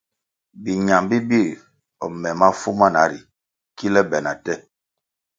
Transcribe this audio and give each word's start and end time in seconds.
Biñam 0.63 1.03
bi 1.09 1.17
bir 1.29 1.49
me 2.21 2.29
mafu 2.39 2.69
mana 2.79 3.01
ri 3.11 3.19
kile 3.77 4.01
be 4.09 4.17
na 4.25 4.33
te. 4.43 4.53